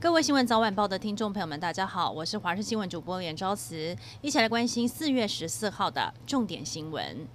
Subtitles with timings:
[0.00, 7.26] 各位新闻早晚报的听众朋友们，大家好，我是华视新闻主播连昭慈，一起来关心四月十四号的重点新闻。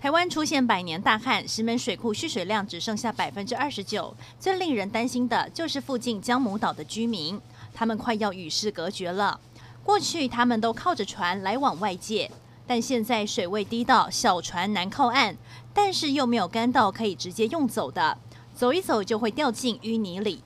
[0.00, 4.16] 台湾出现百年大旱，石门水库蓄水量只剩下百分之二十九。
[4.40, 7.38] 最令人担心的就是附近江母岛的居民，
[7.74, 9.38] 他们快要与世隔绝了。
[9.82, 12.30] 过去他们都靠着船来往外界，
[12.66, 15.36] 但现在水位低到小船难靠岸，
[15.74, 18.16] 但是又没有干道可以直接用走的，
[18.54, 20.42] 走一走就会掉进淤泥里。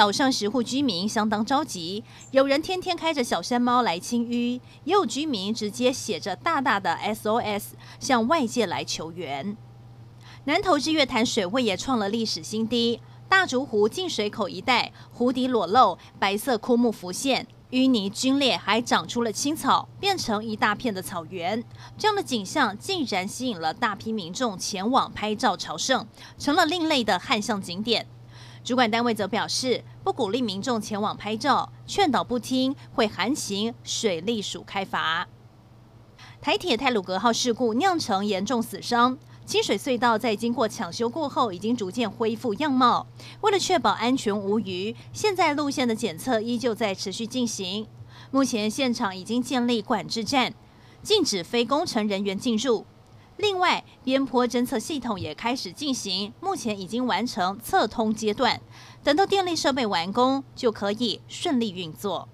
[0.00, 9.54] 岛上十户居民相当着急，有人天天开着小山猫来清淤，也有居民直接写着大大的 SOS 向外界来求援。
[10.44, 21.62] 南投日月潭水位也创了历史新低，大竹湖进水口一带湖底裸露，白色枯木浮现，淤泥龟裂，还长出了青草，变成一大片的草原。
[21.98, 26.06] 这样的景象竟然吸引了大批民众前往拍照朝圣，
[26.38, 28.06] 成了另类的汉象景点。
[28.62, 35.26] 主管单位则表示，不鼓励民众前往拍照，劝导不听会函请水利署开罚。
[36.40, 43.06] 台铁太鲁阁号事故酿成严重死伤，清水隧道在经过抢修过后，已经逐渐恢复样貌。
[43.40, 47.86] 为了确保安全无虞，现在路线的检测依旧在持续进行。
[48.30, 50.54] 目前现场已经建立管制站，
[51.02, 52.84] 禁止非工程人员进入。
[53.40, 58.60] 另外，边坡侦测系统也开始进行，目前已经完成测通阶段，
[59.02, 62.28] 等到电力设备完工，就可以顺利运作。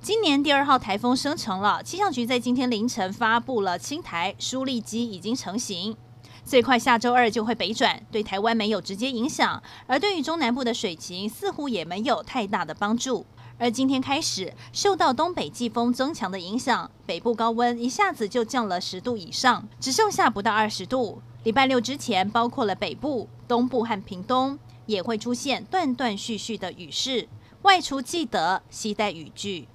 [0.00, 5.96] 今年第二号台风生成了，气象局在今天凌晨发布了青台疏力机已经成型，
[6.44, 13.26] 最快下周二就会北转，对台湾没有直接影响，而对于中南部的水情似乎也没有太大的帮助。
[13.60, 21.20] 而今天开始，受到东北季风增强的影响，北部高温一下子就降了十度以上，只剩下不到二十度。
[21.42, 27.28] 礼拜六之前，包括了北部、东部和屏东，也会出现断断续续的雨势。
[27.62, 29.66] 外出记得携带雨具。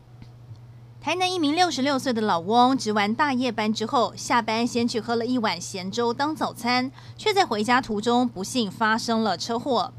[1.01, 9.91] 台南一名六十六岁的老翁，值完大夜班之后，下班先去喝了一碗咸粥当早餐，却在回家途中不幸发生了车祸。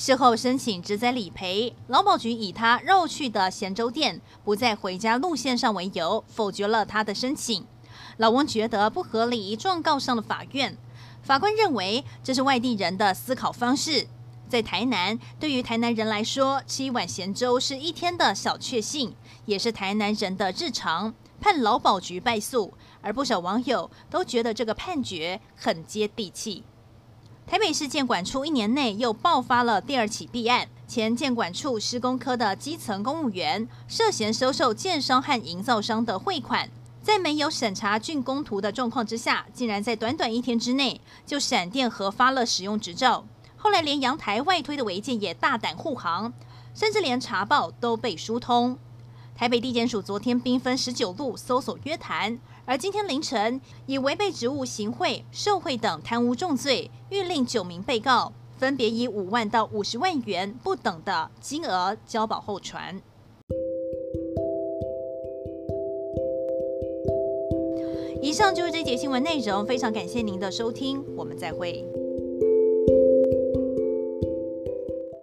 [0.00, 7.66] 事后申请职灾理赔，劳保局以他绕去的咸粥店不在回家路线上为由，否决了他的申请。
[8.16, 10.78] 老翁觉得不合理，状告上了法院。
[11.20, 14.06] 法官认为这是外地人的思考方式。
[14.48, 19.16] 在台南，对于台南人来说，吃一碗咸粥是一天的小确幸，
[19.46, 21.12] 也是台南人的日常。
[21.40, 22.72] 判劳保局败诉，
[23.02, 26.62] 而不少网友都觉得这个判决很接地气。
[27.50, 36.68] 台北市建管处一年内又爆发了第二起弊案，前建管处施工科的基层公务员涉嫌收受建商和营造商的汇款，
[37.02, 43.24] 在没有审查竣工图的状况之下，竟然在短短一天之内就闪电核发了使用执照。
[43.56, 46.30] 后来连阳台外推的违建也大胆护航，
[46.74, 48.78] 甚至连查报都被疏通。
[49.34, 52.38] 台北地检署昨天兵分十九路搜索约谈。
[52.68, 63.00] 而今天凌晨，以违背职务行贿、受贿等贪污重罪，谕令九名被告分别以五万到五十万元不等的金额交保候传。
[68.20, 71.82] 以上就是这节新闻内容，非常感谢您的收听，我们再会。